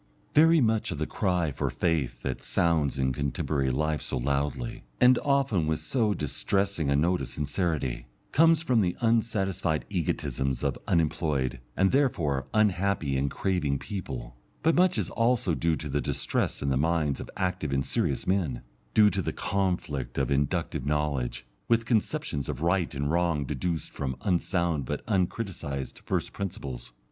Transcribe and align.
Very 0.33 0.61
much 0.61 0.89
of 0.89 0.97
the 0.97 1.05
cry 1.05 1.51
for 1.51 1.69
faith 1.69 2.23
that 2.23 2.43
sounds 2.43 2.97
in 2.97 3.13
contemporary 3.13 3.69
life 3.69 4.01
so 4.01 4.17
loudly, 4.17 4.83
and 4.99 5.19
often 5.19 5.67
with 5.67 5.79
so 5.79 6.15
distressing 6.15 6.89
a 6.89 6.95
note 6.95 7.21
of 7.21 7.27
sincerity, 7.27 8.07
comes 8.31 8.63
from 8.63 8.81
the 8.81 8.97
unsatisfied 9.01 9.85
egotisms 9.91 10.63
of 10.63 10.75
unemployed, 10.87 11.59
and, 11.77 11.91
therefore, 11.91 12.47
unhappy 12.51 13.15
and 13.15 13.29
craving 13.29 13.77
people; 13.77 14.35
but 14.63 14.73
much 14.73 14.97
is 14.97 15.11
also 15.11 15.53
due 15.53 15.75
to 15.75 15.87
the 15.87 16.01
distress 16.01 16.63
in 16.63 16.69
the 16.69 16.77
minds 16.77 17.19
of 17.19 17.29
active 17.37 17.71
and 17.71 17.85
serious 17.85 18.25
men, 18.25 18.63
due 18.95 19.11
to 19.11 19.21
the 19.21 19.31
conflict 19.31 20.17
of 20.17 20.31
inductive 20.31 20.83
knowledge, 20.83 21.45
with 21.67 21.85
conceptions 21.85 22.49
of 22.49 22.61
right 22.63 22.95
and 22.95 23.11
wrong 23.11 23.45
deduced 23.45 23.91
from 23.91 24.15
unsound, 24.23 24.83
but 24.83 25.05
uncriticised, 25.05 25.99
first 26.07 26.33
principles. 26.33 26.91